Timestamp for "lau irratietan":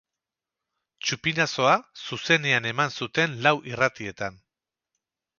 3.49-4.41